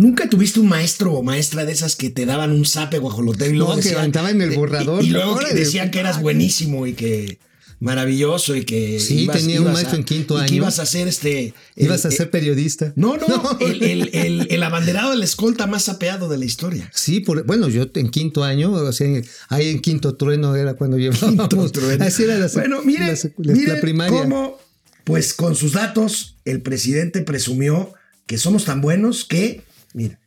¿Nunca 0.00 0.28
tuviste 0.30 0.58
un 0.60 0.68
maestro 0.68 1.12
o 1.12 1.22
maestra 1.22 1.64
de 1.64 1.72
esas 1.72 1.94
que 1.94 2.08
te 2.10 2.24
daban 2.26 2.52
un 2.52 2.64
zape 2.64 2.98
guajoloteo 2.98 3.50
y 3.50 3.54
luego 3.54 3.76
No, 3.76 3.82
que 3.82 3.90
levantaban 3.90 4.40
el 4.40 4.50
borrador. 4.56 5.04
Y, 5.04 5.08
y 5.08 5.10
luego 5.10 5.38
que 5.38 5.52
decían 5.54 5.90
que 5.90 6.00
eras 6.00 6.20
buenísimo 6.22 6.86
y 6.86 6.94
que 6.94 7.38
maravilloso 7.80 8.54
y 8.56 8.64
que 8.64 9.00
Sí, 9.00 9.26
tenía 9.32 9.60
un 9.60 9.72
maestro 9.72 9.96
en 9.96 10.04
quinto 10.04 10.34
y 10.34 10.38
que 10.40 10.44
año. 10.44 10.54
ibas 10.56 10.78
a 10.78 10.86
ser 10.86 11.08
este 11.08 11.54
Ibas 11.76 12.04
a 12.04 12.10
ser 12.10 12.30
periodista. 12.30 12.92
No, 12.96 13.16
no, 13.28 13.58
el, 13.60 13.82
el- 13.82 14.10
el- 14.12 14.46
el 14.50 14.62
abanderado 14.62 15.10
de 15.12 15.16
la 15.16 15.24
escolta 15.24 15.66
más 15.66 15.84
sapeado 15.84 16.28
de 16.28 16.38
la 16.38 16.44
historia. 16.44 16.90
Sí, 16.94 17.20
por, 17.20 17.44
bueno, 17.46 17.68
yo 17.68 17.86
en 17.94 18.10
quinto 18.10 18.44
año, 18.44 18.72
o 18.72 18.92
sea, 18.92 19.06
ahí 19.48 19.68
en 19.70 19.80
quinto 19.80 20.14
trueno 20.16 20.54
era 20.56 20.74
cuando 20.74 20.98
llevábamos. 20.98 21.72
Trueno. 21.72 22.04
Así 22.04 22.24
era 22.24 22.38
la, 22.38 22.48
bueno, 22.48 22.82
miren, 22.84 23.08
la, 23.08 23.12
sec- 23.14 23.34
la- 23.38 23.52
miren 23.54 23.74
la 23.74 23.80
primaria. 23.80 24.20
cómo, 24.22 24.58
pues 25.04 25.32
con 25.34 25.54
sus 25.56 25.72
datos, 25.72 26.36
el 26.44 26.60
presidente 26.60 27.22
presumió 27.22 27.92
que 28.26 28.36
somos 28.38 28.64
tan 28.66 28.80
buenos 28.82 29.24
que, 29.24 29.62
mira, 29.94 30.18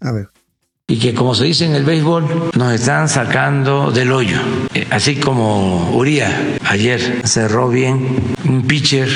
A 0.00 0.12
ver. 0.12 0.28
y 0.86 0.98
que 0.98 1.14
como 1.14 1.34
se 1.34 1.44
dice 1.44 1.64
en 1.64 1.74
el 1.74 1.84
béisbol, 1.84 2.50
nos 2.56 2.72
están 2.72 3.08
sacando 3.08 3.90
del 3.90 4.12
hoyo. 4.12 4.38
Eh, 4.74 4.86
Así 4.90 5.16
como 5.16 5.90
Uría 5.96 6.58
ayer 6.66 7.22
cerró 7.24 7.68
bien 7.68 8.34
un 8.44 8.62
pitcher 8.66 9.08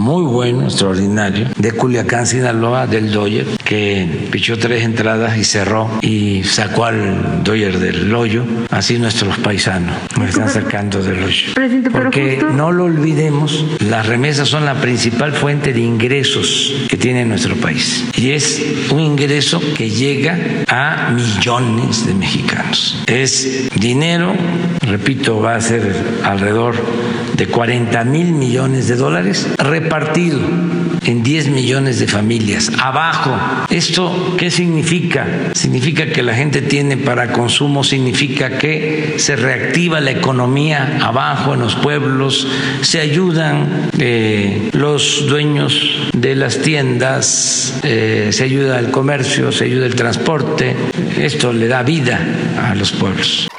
muy 0.00 0.24
bueno, 0.24 0.64
extraordinario, 0.64 1.48
de 1.56 1.72
Culiacán, 1.72 2.26
Sinaloa, 2.26 2.86
del 2.86 3.12
Dodger, 3.12 3.46
que 3.62 4.28
pichó 4.30 4.58
tres 4.58 4.82
entradas 4.82 5.36
y 5.36 5.44
cerró 5.44 5.90
y 6.00 6.42
sacó 6.42 6.86
al 6.86 7.44
Dodger 7.44 7.78
del 7.78 8.14
hoyo. 8.14 8.44
Así 8.70 8.98
nuestros 8.98 9.36
paisanos 9.38 9.94
nos 10.18 10.30
están 10.30 10.48
sacando 10.48 11.02
del 11.02 11.22
hoyo. 11.22 11.52
Porque 11.92 12.42
no 12.54 12.72
lo 12.72 12.84
olvidemos, 12.84 13.66
las 13.80 14.06
remesas 14.06 14.48
son 14.48 14.64
la 14.64 14.80
principal 14.80 15.32
fuente 15.32 15.74
de 15.74 15.80
ingresos 15.80 16.86
que 16.88 16.96
tiene 16.96 17.26
nuestro 17.26 17.54
país. 17.56 18.06
Y 18.16 18.30
es 18.30 18.62
un 18.90 19.00
ingreso 19.00 19.60
que 19.76 19.90
llega 19.90 20.38
a 20.66 21.10
millones 21.10 22.06
de 22.06 22.14
mexicanos. 22.14 23.02
Es 23.06 23.68
dinero, 23.74 24.34
repito, 24.90 25.40
va 25.40 25.54
a 25.54 25.60
ser 25.60 25.94
alrededor 26.24 26.74
de 27.36 27.46
40 27.46 28.04
mil 28.04 28.32
millones 28.32 28.88
de 28.88 28.96
dólares 28.96 29.48
repartido 29.56 30.38
en 31.04 31.22
10 31.22 31.48
millones 31.48 31.98
de 31.98 32.06
familias. 32.06 32.70
Abajo, 32.78 33.36
¿esto 33.70 34.34
qué 34.36 34.50
significa? 34.50 35.26
Significa 35.54 36.06
que 36.06 36.22
la 36.22 36.34
gente 36.34 36.62
tiene 36.62 36.96
para 36.96 37.32
consumo, 37.32 37.84
significa 37.84 38.58
que 38.58 39.14
se 39.16 39.36
reactiva 39.36 40.00
la 40.00 40.10
economía 40.10 40.98
abajo 41.02 41.54
en 41.54 41.60
los 41.60 41.76
pueblos, 41.76 42.46
se 42.82 43.00
ayudan 43.00 43.90
eh, 43.98 44.70
los 44.72 45.26
dueños 45.26 46.10
de 46.12 46.34
las 46.34 46.58
tiendas, 46.58 47.80
eh, 47.82 48.30
se 48.32 48.44
ayuda 48.44 48.78
el 48.78 48.90
comercio, 48.90 49.52
se 49.52 49.64
ayuda 49.64 49.86
el 49.86 49.94
transporte. 49.94 50.76
Esto 51.18 51.52
le 51.52 51.68
da 51.68 51.82
vida 51.82 52.20
a 52.58 52.74
los 52.74 52.92
pueblos. 52.92 53.49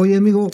Oye, 0.00 0.14
amigo, 0.14 0.48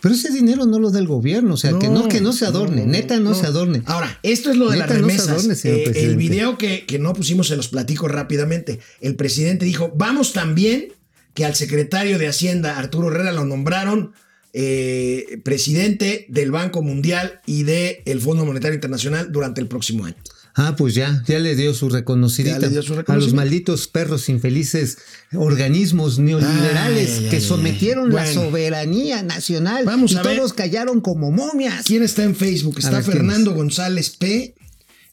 pero 0.00 0.14
ese 0.16 0.32
dinero 0.32 0.66
no 0.66 0.80
lo 0.80 0.90
da 0.90 0.98
el 0.98 1.06
gobierno, 1.06 1.54
o 1.54 1.56
sea, 1.56 1.78
que 1.78 1.88
no, 1.88 2.08
que 2.08 2.20
no 2.20 2.32
se 2.32 2.44
adorne, 2.44 2.86
neta 2.86 3.20
no, 3.20 3.34
se 3.34 3.46
adorne. 3.46 3.82
Ahora, 3.86 4.18
esto 4.24 4.50
es 4.50 4.56
lo 4.56 4.68
de 4.68 4.78
Neta, 4.78 4.94
las 4.94 5.00
no 5.02 5.08
se 5.08 5.16
remesas. 5.26 5.28
adorne, 5.28 5.54
Eh, 5.62 6.04
el 6.06 6.16
video 6.16 6.58
que, 6.58 6.86
que 6.86 6.98
no 6.98 7.12
pusimos 7.12 7.46
se 7.46 7.56
los 7.56 7.68
platico 7.68 8.08
rápidamente. 8.08 8.80
El 9.00 9.14
presidente 9.14 9.64
dijo, 9.64 9.92
vamos 9.94 10.32
también 10.32 10.88
que 11.34 11.44
al 11.44 11.54
secretario 11.54 12.18
de 12.18 12.26
Hacienda, 12.26 12.78
Arturo 12.78 13.12
Herrera, 13.12 13.30
lo 13.30 13.44
nombraron 13.44 14.12
eh, 14.54 15.38
presidente 15.44 16.26
del 16.28 16.50
Banco 16.50 16.82
Mundial 16.82 17.40
y 17.46 17.62
del 17.62 18.20
Fondo 18.20 18.44
Monetario 18.44 18.74
Internacional 18.74 19.30
durante 19.30 19.60
el 19.60 19.68
próximo 19.68 20.04
año. 20.06 20.16
Ah, 20.54 20.74
pues 20.76 20.94
ya, 20.94 21.22
ya 21.26 21.38
le 21.38 21.54
dio 21.54 21.72
su 21.74 21.88
reconocidita 21.88 22.58
Ya 22.58 22.66
le 22.66 22.68
dio 22.70 22.82
su 22.82 22.94
a 23.06 23.16
los 23.16 23.34
malditos 23.34 23.86
perros 23.88 24.28
infelices 24.28 24.98
organismos 25.32 26.18
neoliberales 26.18 27.10
Ay, 27.10 27.24
ay, 27.24 27.30
que 27.30 27.36
ay, 27.36 27.42
sometieron 27.42 28.12
la 28.12 28.26
soberanía 28.26 29.22
nacional 29.22 29.84
Vamos 29.84 30.12
y 30.12 30.16
a 30.16 30.22
ver. 30.22 30.36
todos 30.36 30.52
callaron 30.52 31.00
como 31.00 31.30
momias. 31.30 31.84
¿Quién 31.84 32.02
está 32.02 32.24
en 32.24 32.34
Facebook? 32.34 32.76
Está 32.78 32.90
ver, 32.90 33.02
¿quién 33.02 33.16
Fernando 33.16 33.54
González 33.54 34.10
P. 34.10 34.54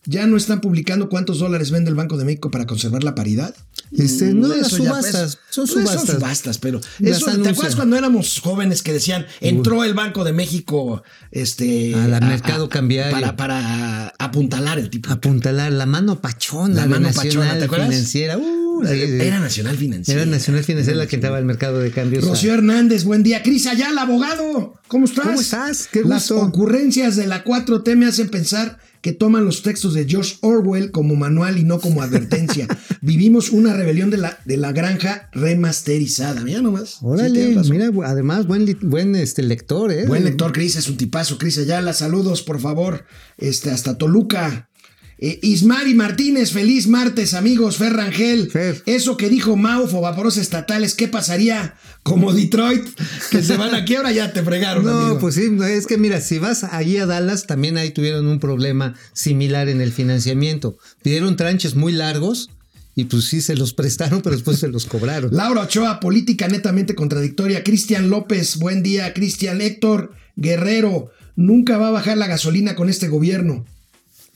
Ya 0.05 0.25
no 0.25 0.37
están 0.37 0.61
publicando 0.61 1.09
cuántos 1.09 1.39
dólares 1.39 1.69
vende 1.69 1.89
el 1.89 1.95
Banco 1.95 2.17
de 2.17 2.25
México 2.25 2.49
para 2.49 2.65
conservar 2.65 3.03
la 3.03 3.13
paridad. 3.13 3.53
Este, 3.91 4.33
no, 4.33 4.47
las 4.49 4.67
Eso 4.67 4.77
ya, 4.83 4.89
subastas, 4.89 5.35
pues, 5.37 5.37
son 5.49 5.65
pues, 5.67 5.89
subastas. 5.89 6.15
subastas, 6.15 6.57
pero 6.57 6.81
Las 6.99 7.17
eso, 7.17 7.25
¿te 7.25 7.31
anuncian. 7.31 7.53
acuerdas 7.53 7.75
cuando 7.75 7.95
éramos 7.97 8.39
jóvenes 8.41 8.81
que 8.81 8.91
decían 8.93 9.25
entró 9.39 9.83
el 9.83 9.93
Banco 9.93 10.23
de 10.23 10.33
México 10.33 11.03
este 11.31 11.93
A 11.95 12.07
la 12.07 12.19
mercado 12.19 12.67
cambiario. 12.69 13.11
para, 13.11 13.35
para 13.35 14.13
apuntalar 14.19 14.79
el 14.79 14.89
tipo? 14.89 15.09
Apuntalar 15.11 15.71
la 15.71 15.85
mano 15.85 16.19
pachona, 16.21 16.75
La 16.75 16.85
mano 16.85 17.07
nacional 17.07 17.27
pachona, 17.27 17.57
¿te 17.59 17.63
acuerdas? 17.65 17.89
financiera. 17.89 18.37
Uh, 18.37 18.83
sí. 18.85 18.93
Era 19.21 19.39
Nacional 19.39 19.77
Financiera. 19.77 20.21
Era 20.21 20.29
Nacional 20.31 20.63
Financiera 20.63 20.99
la 20.99 21.07
que 21.07 21.15
entraba 21.15 21.37
al 21.37 21.45
mercado 21.45 21.79
de 21.79 21.89
cambios. 21.91 22.23
Rocío 22.25 22.53
Hernández, 22.53 23.05
buen 23.05 23.23
día. 23.23 23.41
Cris 23.41 23.65
Ayala, 23.67 24.03
abogado. 24.03 24.79
¿Cómo 24.87 25.05
estás? 25.05 25.25
¿Cómo 25.25 25.41
estás? 25.41 25.87
Qué 25.91 26.01
Las 26.03 26.29
gusto. 26.29 26.41
ocurrencias 26.45 27.15
de 27.15 27.25
la 27.27 27.43
4T 27.43 27.95
me 27.95 28.05
hacen 28.05 28.29
pensar 28.29 28.79
que 29.07 29.13
toman 29.13 29.45
los 29.45 29.61
textos 29.61 29.93
de 29.93 30.05
George 30.05 30.35
Orwell 30.41 30.91
como 30.91 31.15
manual 31.15 31.57
y 31.57 31.63
no 31.63 31.79
como 31.79 32.01
advertencia. 32.01 32.67
Vivimos 33.01 33.51
una 33.51 33.73
rebelión 33.73 34.09
de 34.09 34.17
la, 34.17 34.37
de 34.43 34.57
la 34.57 34.73
granja 34.73 35.29
remasterizada. 35.31 36.43
Mira 36.43 36.61
nomás. 36.61 36.97
Órale, 37.01 37.55
mira, 37.69 37.89
además, 38.03 38.47
buen, 38.47 38.77
buen 38.81 39.15
este, 39.15 39.43
lector, 39.43 39.93
¿eh? 39.93 40.05
Buen 40.07 40.25
lector, 40.25 40.51
Cris, 40.51 40.75
es 40.75 40.89
un 40.89 40.97
tipazo. 40.97 41.37
Cris 41.37 41.57
Ayala, 41.57 41.93
saludos, 41.93 42.41
por 42.41 42.59
favor. 42.59 43.05
Este, 43.37 43.71
hasta 43.71 43.97
Toluca. 43.97 44.67
Eh, 45.19 45.39
Ismari 45.41 45.95
Martínez, 45.95 46.51
feliz 46.51 46.87
martes, 46.87 47.33
amigos. 47.33 47.77
Fer 47.77 47.93
Rangel. 47.93 48.51
Fer. 48.51 48.83
Eso 48.85 49.17
que 49.17 49.29
dijo 49.29 49.55
Maufo, 49.55 49.99
vaporos 50.01 50.37
estatales, 50.37 50.93
¿qué 50.93 51.07
pasaría? 51.07 51.75
Como 52.03 52.33
Detroit, 52.33 52.85
que 53.31 53.41
se 53.41 53.57
van 53.57 53.73
aquí, 53.75 53.95
ahora 53.95 54.11
ya 54.11 54.31
te 54.31 54.43
fregaron, 54.43 54.85
No, 54.85 54.91
amigo. 54.99 55.19
pues 55.19 55.35
sí, 55.35 55.49
es 55.69 55.87
que 55.87 55.97
mira, 55.97 56.21
si 56.21 56.39
vas 56.39 56.63
allí 56.63 56.97
a 56.97 57.05
Dallas, 57.05 57.47
también 57.47 57.77
ahí 57.77 57.91
tuvieron 57.91 58.27
un 58.27 58.39
problema 58.39 58.93
similar 59.13 59.67
en 59.69 59.81
el 59.81 59.91
financiamiento. 59.91 60.77
Pidieron 61.01 61.35
tranches 61.35 61.75
muy 61.75 61.91
largos 61.93 62.49
y 62.95 63.05
pues 63.05 63.25
sí 63.25 63.41
se 63.41 63.55
los 63.55 63.73
prestaron, 63.73 64.21
pero 64.21 64.35
después 64.35 64.59
se 64.59 64.67
los 64.67 64.85
cobraron. 64.85 65.35
Laura 65.35 65.61
Ochoa, 65.63 65.99
política 65.99 66.47
netamente 66.47 66.95
contradictoria. 66.95 67.63
Cristian 67.63 68.09
López, 68.09 68.57
buen 68.57 68.83
día. 68.83 69.13
Cristian 69.13 69.61
Héctor 69.61 70.13
Guerrero, 70.35 71.11
nunca 71.35 71.77
va 71.77 71.87
a 71.87 71.91
bajar 71.91 72.17
la 72.17 72.27
gasolina 72.27 72.75
con 72.75 72.87
este 72.87 73.07
gobierno. 73.07 73.65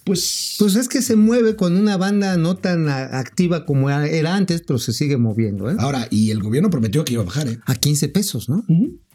Pues, 0.03 0.55
Pues 0.57 0.75
es 0.75 0.87
que 0.87 1.01
se 1.01 1.15
mueve 1.15 1.55
con 1.55 1.77
una 1.77 1.95
banda 1.97 2.35
no 2.37 2.55
tan 2.57 2.89
activa 2.89 3.65
como 3.65 3.89
era 3.89 4.35
antes, 4.35 4.63
pero 4.65 4.79
se 4.79 4.93
sigue 4.93 5.17
moviendo, 5.17 5.69
¿eh? 5.69 5.75
ahora, 5.79 6.07
y 6.09 6.31
el 6.31 6.41
gobierno 6.41 6.69
prometió 6.69 7.05
que 7.05 7.13
iba 7.13 7.21
a 7.21 7.25
bajar, 7.25 7.47
¿eh? 7.47 7.59
A 7.65 7.75
15 7.75 8.09
pesos, 8.09 8.49
¿no? 8.49 8.65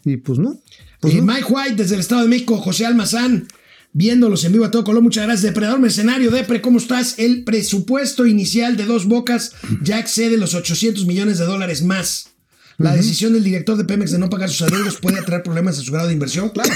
Y 0.05 0.17
pues 0.17 0.39
no. 0.39 0.57
Pues 1.01 1.13
Eh, 1.13 1.17
no. 1.21 1.33
Mike 1.33 1.45
White 1.49 1.75
desde 1.75 1.95
el 1.95 2.01
Estado 2.01 2.21
de 2.21 2.29
México, 2.29 2.57
José 2.57 2.85
Almazán, 2.85 3.47
viéndolos 3.91 4.45
en 4.45 4.53
vivo 4.53 4.65
a 4.65 4.71
todo 4.71 4.83
color. 4.83 5.03
Muchas 5.03 5.25
gracias. 5.25 5.43
Depredador 5.43 5.79
Mercenario, 5.79 6.31
Depre, 6.31 6.61
¿cómo 6.61 6.77
estás? 6.77 7.19
El 7.19 7.43
presupuesto 7.43 8.25
inicial 8.25 8.77
de 8.77 8.85
dos 8.85 9.05
bocas 9.05 9.53
ya 9.83 9.99
excede 9.99 10.37
los 10.37 10.53
800 10.53 11.05
millones 11.05 11.37
de 11.37 11.45
dólares 11.45 11.83
más. 11.83 12.29
La 12.77 12.95
decisión 12.95 13.33
del 13.33 13.43
director 13.43 13.75
de 13.75 13.85
Pemex 13.85 14.11
de 14.11 14.19
no 14.19 14.29
pagar 14.29 14.49
sus 14.49 14.61
adeudos 14.61 14.97
puede 14.97 15.19
atraer 15.19 15.41
problemas 15.41 15.79
a 15.79 15.81
su 15.81 15.91
grado 15.91 16.07
de 16.07 16.13
inversión, 16.13 16.49
claro. 16.49 16.71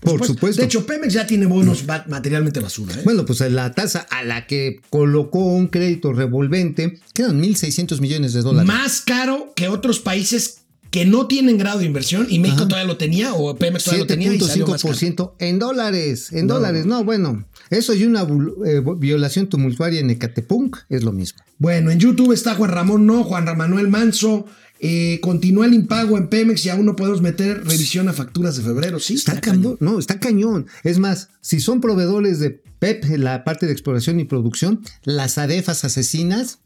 Por 0.00 0.26
supuesto. 0.26 0.60
De 0.60 0.66
hecho, 0.66 0.84
Pemex 0.84 1.14
ya 1.14 1.26
tiene 1.26 1.46
bonos 1.46 1.84
materialmente 2.08 2.60
basura. 2.60 2.94
¿eh? 2.94 3.02
Bueno, 3.04 3.24
pues 3.24 3.40
la 3.40 3.72
tasa 3.72 4.00
a 4.10 4.22
la 4.24 4.46
que 4.46 4.80
colocó 4.90 5.38
un 5.38 5.68
crédito 5.68 6.12
revolvente 6.12 6.98
quedan 7.14 7.40
1.600 7.40 8.00
millones 8.00 8.32
de 8.32 8.42
dólares. 8.42 8.66
Más 8.66 9.00
caro 9.00 9.52
que 9.54 9.68
otros 9.68 10.00
países 10.00 10.63
que 10.94 11.04
no 11.04 11.26
tienen 11.26 11.58
grado 11.58 11.80
de 11.80 11.86
inversión 11.86 12.24
y 12.30 12.38
México 12.38 12.68
todavía 12.68 12.86
lo 12.86 12.96
tenía 12.96 13.34
o 13.34 13.56
Pemex 13.56 13.82
todavía 13.82 14.04
lo 14.04 14.06
tenía 14.06 14.32
y 14.32 14.38
salió 14.38 14.64
más 14.68 14.80
caro. 14.80 14.94
7.5% 14.94 15.32
en 15.40 15.58
dólares, 15.58 16.32
en 16.32 16.46
dólares. 16.46 16.86
No, 16.86 17.02
bueno, 17.02 17.48
eso 17.68 17.94
y 17.94 18.04
una 18.04 18.22
eh, 18.22 18.80
violación 18.98 19.48
tumultuaria 19.48 19.98
en 19.98 20.10
Ecatepunk 20.10 20.76
es 20.88 21.02
lo 21.02 21.10
mismo. 21.10 21.40
Bueno, 21.58 21.90
en 21.90 21.98
YouTube 21.98 22.30
está 22.30 22.54
Juan 22.54 22.70
Ramón 22.70 23.06
No, 23.06 23.24
Juan 23.24 23.44
Manuel 23.58 23.88
Manso. 23.88 24.46
eh, 24.78 25.18
continúa 25.20 25.66
el 25.66 25.74
impago 25.74 26.16
en 26.16 26.28
Pemex 26.28 26.64
y 26.64 26.68
aún 26.68 26.86
no 26.86 26.94
podemos 26.94 27.20
meter 27.22 27.64
revisión 27.64 28.08
a 28.08 28.12
facturas 28.12 28.56
de 28.56 28.62
febrero. 28.62 29.00
Sí, 29.00 29.14
Está 29.14 29.32
está 29.32 29.50
cañón, 29.50 29.76
no, 29.80 29.98
está 29.98 30.20
cañón. 30.20 30.68
Es 30.84 31.00
más, 31.00 31.30
si 31.40 31.58
son 31.58 31.80
proveedores 31.80 32.38
de 32.38 32.50
PEP, 32.78 33.16
la 33.18 33.42
parte 33.42 33.66
de 33.66 33.72
exploración 33.72 34.20
y 34.20 34.24
producción, 34.26 34.80
las 35.02 35.38
ADEFAS 35.38 35.84
asesinas, 35.86 36.60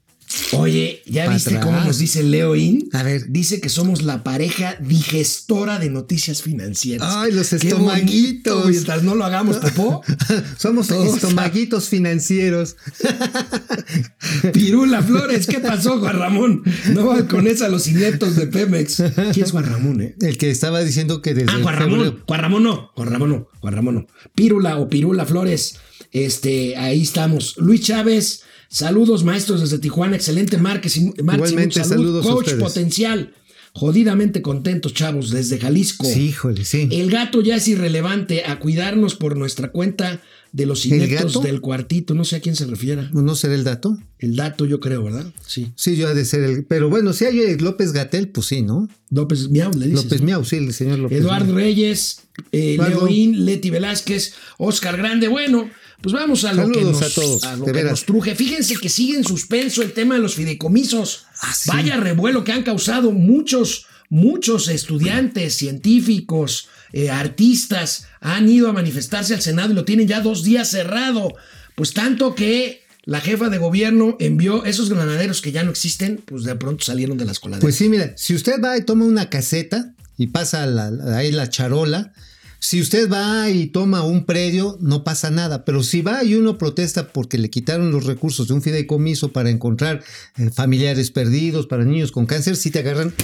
Oye, 0.53 1.03
¿ya 1.07 1.29
viste 1.29 1.51
atrás. 1.57 1.65
cómo 1.65 1.81
nos 1.81 1.99
dice 1.99 2.23
Leo 2.23 2.55
In? 2.55 2.89
A 2.93 3.03
ver. 3.03 3.31
Dice 3.31 3.61
que 3.61 3.69
somos 3.69 4.03
la 4.03 4.23
pareja 4.25 4.77
digestora 4.81 5.79
de 5.79 5.89
noticias 5.91 6.43
financieras. 6.43 7.09
Ay, 7.17 7.33
los 7.33 7.53
estomaguitos. 7.53 8.67
Mientras 8.69 9.03
no 9.03 9.15
lo 9.15 9.25
hagamos, 9.25 9.57
popó. 9.57 10.03
somos 10.59 10.89
Todos. 10.89 11.15
estomaguitos 11.17 11.89
financieros. 11.89 12.77
Pirula 14.53 15.03
Flores, 15.03 15.47
¿qué 15.47 15.61
pasó, 15.61 15.99
Juan 15.99 16.19
Ramón? 16.19 16.63
No 16.93 17.07
van 17.07 17.27
con 17.27 17.47
esa 17.47 17.69
los 17.69 17.87
ineptos 17.87 18.37
de 18.37 18.47
Pemex. 18.47 19.03
¿Quién 19.33 19.45
es 19.47 19.53
Juan 19.53 19.65
Ramón, 19.65 20.01
eh? 20.03 20.15
El 20.21 20.37
que 20.39 20.51
estaba 20.51 20.81
diciendo 20.83 21.23
que 21.23 21.35
desde 21.35 21.53
Ah, 21.53 21.59
Juan 21.63 21.77
Ramón. 21.77 21.99
febrero- 22.01 22.25
Juan 22.27 22.41
Ramón 22.41 22.63
no. 22.63 22.91
Juan 22.95 23.09
Ramón 23.11 23.31
no. 23.31 23.49
Juan 23.61 23.75
Ramón 23.75 23.95
no. 23.95 24.07
Pírula 24.35 24.77
o 24.79 24.89
Pirula 24.89 25.25
Flores. 25.27 25.77
Este, 26.13 26.77
ahí 26.77 27.03
estamos. 27.03 27.57
Luis 27.59 27.81
Chávez. 27.83 28.43
Saludos, 28.69 29.25
maestros 29.25 29.61
desde 29.61 29.79
Tijuana. 29.79 30.17
Excelente 30.17 30.59
marketing. 30.59 31.13
Igualmente, 31.17 31.83
saludos 31.83 32.27
a 32.27 32.31
Coach 32.31 32.55
potencial. 32.57 33.33
Jodidamente 33.73 34.43
contentos, 34.43 34.95
chavos, 34.95 35.31
desde 35.31 35.59
Jalisco. 35.59 36.05
Sí, 36.07 36.29
híjole, 36.29 36.65
sí. 36.65 36.89
El 36.91 37.11
gato 37.11 37.43
ya 37.43 37.57
es 37.57 37.69
irrelevante. 37.69 38.45
A 38.45 38.59
cuidarnos 38.59 39.15
por 39.15 39.37
nuestra 39.37 39.71
cuenta 39.71 40.21
de 40.53 40.67
los 40.67 40.85
¿El 40.87 40.95
ineptos 40.95 41.43
del 41.43 41.61
cuartito. 41.61 42.15
No 42.15 42.25
sé 42.25 42.37
a 42.37 42.41
quién 42.41 42.57
se 42.57 42.67
refiera. 42.67 43.11
¿No 43.13 43.35
será 43.35 43.55
el 43.55 43.65
dato? 43.65 43.99
El 44.19 44.37
dato, 44.37 44.65
yo 44.65 44.81
creo, 44.81 45.05
¿verdad? 45.05 45.27
Sí. 45.47 45.71
Sí, 45.77 45.97
yo 45.97 46.09
ha 46.09 46.15
de 46.15 46.25
ser 46.25 46.43
el. 46.43 46.65
Pero 46.65 46.89
bueno, 46.89 47.13
si 47.13 47.25
hay 47.27 47.41
el 47.41 47.63
López 47.63 47.93
Gatel, 47.93 48.29
pues 48.29 48.47
sí, 48.47 48.63
¿no? 48.63 48.89
López 49.11 49.49
Miau, 49.51 49.71
le 49.73 49.87
dices. 49.87 50.05
López. 50.05 50.23
Miau, 50.23 50.45
sí, 50.45 50.57
el 50.57 50.73
señor 50.73 50.99
López 50.99 51.19
Eduardo. 51.21 51.55
Reyes, 51.55 52.23
eh. 52.53 52.77
Leoín, 52.79 53.45
Leti 53.45 53.71
Velázquez, 53.71 54.35
Oscar 54.57 54.97
Grande. 54.97 55.29
Bueno, 55.29 55.69
pues 56.01 56.13
vamos 56.13 56.45
a 56.45 56.53
lo 56.53 56.69
que, 56.69 56.81
Saludos 56.81 57.01
nos, 57.01 57.03
a 57.03 57.15
todos, 57.15 57.45
a 57.45 57.57
lo 57.57 57.65
de 57.65 57.73
que 57.73 57.73
veras. 57.79 57.91
nos 57.93 58.05
truje. 58.05 58.35
Fíjense 58.35 58.77
que 58.77 58.89
sigue 58.89 59.17
en 59.17 59.25
suspenso 59.25 59.83
el 59.83 59.93
tema 59.93 60.15
de 60.15 60.21
los 60.23 60.35
fideicomisos. 60.35 61.27
Ah, 61.41 61.53
sí. 61.55 61.71
Vaya 61.71 61.97
revuelo 61.97 62.45
que 62.45 62.53
han 62.53 62.63
causado 62.63 63.13
muchos, 63.13 63.87
muchos 64.11 64.69
estudiantes, 64.69 65.55
científicos, 65.55 66.69
eh, 66.93 67.11
artistas 67.11 68.07
han 68.21 68.49
ido 68.49 68.69
a 68.69 68.73
manifestarse 68.73 69.35
al 69.35 69.41
Senado 69.43 69.73
y 69.73 69.75
lo 69.75 69.85
tienen 69.85 70.09
ya 70.09 70.21
dos 70.21 70.43
días 70.43 70.69
cerrado. 70.71 71.35
Pues 71.75 71.93
tanto 71.93 72.35
que 72.35 72.83
la 73.05 73.21
jefa 73.21 73.49
de 73.49 73.59
gobierno 73.59 74.17
envió 74.21 74.65
esos 74.65 74.91
granaderos 74.91 75.41
que 75.41 75.53
ya 75.53 75.63
no 75.63 75.71
existen, 75.71 76.21
pues 76.25 76.45
de 76.45 76.55
pronto 76.57 76.85
salieron 76.85 77.17
de 77.19 77.25
las 77.25 77.39
coladeras. 77.39 77.63
Pues 77.63 77.77
sí, 77.77 77.89
mira, 77.89 78.13
si 78.17 78.35
usted 78.35 78.61
va 78.63 78.77
y 78.77 78.83
toma 78.85 79.05
una 79.05 79.31
caseta 79.31 79.95
y 80.17 80.27
pasa 80.29 80.67
la- 80.67 81.17
ahí 81.17 81.31
la 81.31 81.49
charola, 81.49 82.13
si 82.61 82.81
usted 82.81 83.11
va 83.11 83.49
y 83.51 83.67
toma 83.69 84.03
un 84.03 84.25
predio, 84.25 84.77
no 84.81 85.05
pasa 85.05 85.31
nada. 85.31 85.65
Pero 85.65 85.83
si 85.83 86.03
va 86.03 86.25
y 86.25 86.35
uno 86.35 86.59
protesta 86.59 87.09
porque 87.09 87.39
le 87.39 87.51
quitaron 87.51 87.93
los 87.93 88.05
recursos 88.05 88.49
de 88.49 88.55
un 88.55 88.63
fideicomiso 88.63 89.33
para 89.33 89.51
encontrar 89.51 90.03
eh, 90.37 90.51
familiares 90.51 91.11
perdidos, 91.11 91.67
para 91.67 91.85
niños 91.85 92.11
con 92.11 92.27
cáncer, 92.27 92.57
sí 92.57 92.71
te 92.71 92.81
agarran. 92.81 93.15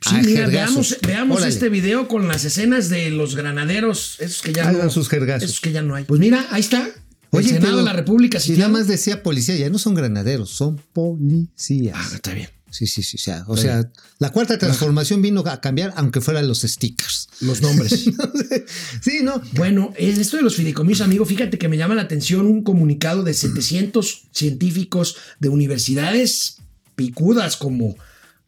Sí, 0.00 0.16
a 0.16 0.22
mira, 0.22 0.46
veamos, 0.48 0.96
veamos 1.06 1.36
Órale. 1.36 1.52
este 1.52 1.68
video 1.68 2.08
con 2.08 2.26
las 2.26 2.44
escenas 2.44 2.88
de 2.88 3.10
los 3.10 3.36
granaderos, 3.36 4.16
esos 4.18 4.42
que 4.42 4.52
ya 4.52 4.68
Hagan 4.68 4.86
no, 4.86 4.90
sus 4.90 5.08
jergazos. 5.08 5.48
esos 5.48 5.60
que 5.60 5.70
ya 5.70 5.82
no 5.82 5.94
hay. 5.94 6.02
Pues 6.04 6.20
mira, 6.20 6.44
ahí 6.50 6.60
está. 6.60 6.88
Oye, 7.30 7.48
el 7.48 7.54
Senado 7.54 7.78
de 7.78 7.84
la 7.84 7.92
República 7.94 8.40
Si 8.40 8.52
nada 8.52 8.68
más 8.68 8.88
decía 8.88 9.22
policía, 9.22 9.56
ya 9.56 9.70
no 9.70 9.78
son 9.78 9.94
granaderos, 9.94 10.50
son 10.50 10.82
policías. 10.92 11.96
Ah, 11.96 12.10
está 12.14 12.34
bien. 12.34 12.48
Sí, 12.72 12.86
sí, 12.86 13.02
sí. 13.02 13.16
O 13.16 13.20
sea, 13.20 13.44
o 13.46 13.56
sea, 13.56 13.88
la 14.18 14.30
cuarta 14.30 14.58
transformación 14.58 15.22
vino 15.22 15.40
a 15.46 15.60
cambiar, 15.60 15.92
aunque 15.96 16.20
fueran 16.20 16.48
los 16.48 16.62
stickers. 16.62 17.28
Los 17.40 17.60
nombres. 17.62 17.92
sí, 19.02 19.20
no. 19.22 19.40
bueno, 19.52 19.92
es 19.96 20.18
esto 20.18 20.36
de 20.38 20.42
los 20.42 20.56
fideicomisos, 20.56 21.04
amigo, 21.04 21.24
fíjate 21.24 21.58
que 21.58 21.68
me 21.68 21.76
llama 21.76 21.94
la 21.94 22.02
atención 22.02 22.46
un 22.46 22.62
comunicado 22.64 23.22
de 23.22 23.34
700 23.34 24.22
científicos 24.32 25.16
de 25.38 25.48
universidades 25.48 26.56
picudas 26.96 27.56
como 27.56 27.94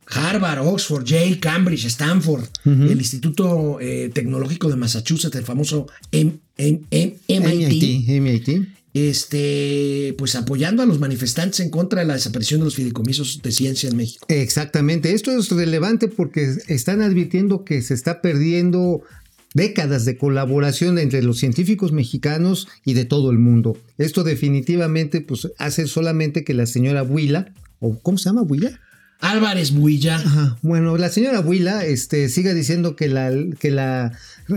Harvard, 0.07 0.67
Oxford, 0.67 1.05
Yale, 1.05 1.41
Cambridge, 1.41 1.85
Stanford, 1.87 2.45
el 2.65 2.99
Instituto 2.99 3.79
eh, 3.81 4.11
Tecnológico 4.13 4.69
de 4.69 4.77
Massachusetts, 4.77 5.35
el 5.37 5.45
famoso 5.45 5.87
M- 6.13 6.39
M- 6.57 6.83
M- 6.91 7.17
MIT. 7.29 8.09
MIT. 8.21 8.69
Este, 8.95 10.15
pues 10.17 10.37
apoyando 10.37 10.83
a 10.83 10.87
los 10.87 11.01
manifestantes 11.01 11.59
en 11.61 11.69
contra 11.69 12.01
de 12.01 12.07
la 12.07 12.15
desaparición 12.15 12.61
de 12.61 12.65
los 12.65 12.77
fideicomisos 12.77 13.43
de 13.43 13.51
ciencia 13.51 13.91
en 13.91 13.97
México. 13.97 14.25
Exactamente. 14.29 15.13
Esto 15.13 15.37
es 15.37 15.51
relevante 15.51 16.09
porque 16.09 16.55
están 16.69 17.03
advirtiendo 17.03 17.65
que 17.65 17.83
se 17.83 17.93
está 17.93 18.23
perdiendo 18.23 19.03
décadas 19.53 20.05
de 20.05 20.17
colaboración 20.17 20.99
entre 20.99 21.23
los 21.23 21.39
científicos 21.39 21.93
mexicanos 21.93 22.69
y 22.85 22.95
de 22.95 23.05
todo 23.05 23.31
el 23.31 23.39
mundo. 23.39 23.77
Esto 23.99 24.23
definitivamente 24.23 25.21
pues, 25.21 25.51
hace 25.59 25.87
solamente 25.87 26.45
que 26.45 26.55
la 26.55 26.67
señora 26.67 27.03
Huila, 27.03 27.53
o 27.81 27.99
¿cómo 28.01 28.17
se 28.17 28.29
llama 28.29 28.43
Huila? 28.43 28.81
Álvarez 29.21 29.71
Builla. 29.73 30.17
Ajá. 30.17 30.59
Bueno, 30.63 30.97
la 30.97 31.09
señora 31.09 31.41
Huila 31.41 31.85
este, 31.85 32.29
siga 32.29 32.53
diciendo 32.53 32.95
que 32.95 33.09
la, 33.09 33.33
que, 33.59 33.71
la, 33.71 34.13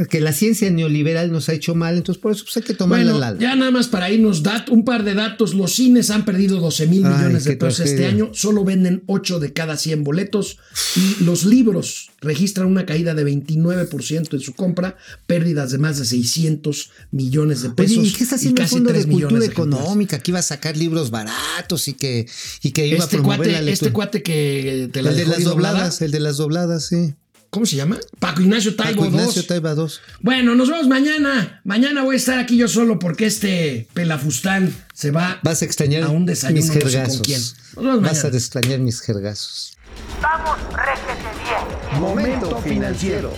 que 0.10 0.20
la 0.20 0.34
ciencia 0.34 0.70
neoliberal 0.70 1.32
nos 1.32 1.48
ha 1.50 1.54
hecho 1.54 1.74
mal, 1.74 1.96
entonces 1.96 2.22
por 2.22 2.34
eso 2.34 2.44
pues, 2.44 2.58
hay 2.58 2.64
que 2.64 2.74
tomarla 2.74 3.12
Bueno, 3.12 3.18
al 3.18 3.24
alma. 3.32 3.42
ya 3.42 3.56
nada 3.56 3.72
más 3.72 3.88
para 3.88 4.10
irnos, 4.12 4.44
dat, 4.44 4.70
un 4.70 4.84
par 4.84 5.04
de 5.04 5.14
datos. 5.14 5.54
Los 5.54 5.74
cines 5.76 6.10
han 6.10 6.26
perdido 6.26 6.60
12 6.60 6.88
mil 6.88 7.06
Ay, 7.06 7.14
millones 7.14 7.46
de 7.46 7.56
pesos 7.56 7.80
este 7.86 8.06
año. 8.08 8.32
Solo 8.34 8.64
venden 8.66 9.04
8 9.06 9.40
de 9.40 9.54
cada 9.54 9.78
100 9.78 10.04
boletos. 10.04 10.58
Y 10.96 11.24
los 11.24 11.46
libros 11.46 12.10
registran 12.22 12.68
una 12.68 12.86
caída 12.86 13.14
de 13.14 13.26
29% 13.26 14.34
en 14.34 14.40
su 14.40 14.54
compra, 14.54 14.98
pérdidas 15.28 15.72
de 15.72 15.78
más 15.78 15.98
de 16.00 16.06
600 16.06 16.90
millones 17.12 17.62
de 17.62 17.70
pesos. 17.70 17.98
Oye, 17.98 18.08
¿y 18.08 18.12
qué 18.14 18.24
está 18.24 18.36
haciendo 18.36 18.62
el 18.62 18.68
Fondo 18.68 18.88
de 18.90 18.96
3 18.96 19.08
millones 19.08 19.50
Cultura. 19.52 19.78
Económica? 19.82 20.20
Que 20.20 20.32
iba 20.32 20.40
a 20.40 20.44
sacar 20.44 20.76
libros 20.78 21.12
baratos 21.12 21.88
y 21.88 21.94
que, 21.94 22.28
y 22.64 22.72
que 22.72 22.88
iba 22.88 23.00
a 23.02 23.04
Este 23.04 23.18
promover 23.18 23.40
la 23.40 23.44
cuate, 23.46 23.52
lectura. 23.66 23.74
este 23.74 23.92
cuate 23.94 24.24
que 24.24 24.90
te 24.92 25.02
la 25.02 25.12
el 25.12 25.18
de 25.18 25.26
las 25.26 25.44
dobladas, 25.44 26.02
el 26.02 26.12
de 26.12 26.20
las 26.20 26.38
dobladas, 26.38 26.88
sí. 26.88 27.14
¿Cómo 27.50 27.66
se 27.66 27.76
llama? 27.78 27.98
Paco 28.20 28.42
Ignacio 28.42 28.76
Taibo 28.76 29.04
Paco 29.04 29.16
Ignacio 29.16 29.42
II. 29.42 29.48
Taiba 29.48 29.74
2. 29.74 30.02
Bueno, 30.22 30.56
nos 30.56 30.70
vemos 30.70 30.88
mañana. 30.88 31.62
Mañana 31.64 32.04
voy 32.04 32.16
a 32.16 32.18
estar 32.18 32.40
aquí 32.40 32.58
yo 32.58 32.68
solo 32.68 33.00
porque 33.00 33.26
este 33.26 33.88
pelafustán 33.94 34.74
se 34.94 35.12
va 35.12 35.40
Vas 35.44 35.62
a 35.62 35.66
extrañar 35.66 36.04
a 36.04 36.10
un 36.10 36.26
desayuno. 36.26 36.60
mis 36.62 36.68
no 36.68 36.74
sé 36.74 36.80
con 36.82 36.92
jergazos. 36.92 37.22
quién. 37.22 37.42
Nos 37.76 37.84
vemos 37.86 38.02
Vas 38.02 38.26
a 38.26 38.28
extrañar 38.28 38.80
mis 38.80 39.02
jergazos. 39.02 39.78
Vamos, 40.22 40.58
réjete 40.74 41.24
bien. 41.90 42.02
Momento 42.02 42.62
financiero. 42.62 43.34